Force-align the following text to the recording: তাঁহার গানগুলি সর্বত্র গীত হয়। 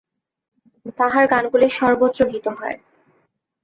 তাঁহার 0.97 1.25
গানগুলি 1.31 1.67
সর্বত্র 1.71 2.19
গীত 2.31 2.47
হয়। 2.59 2.77